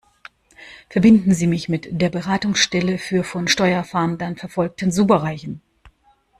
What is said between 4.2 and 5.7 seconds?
verfolgten Superreichen!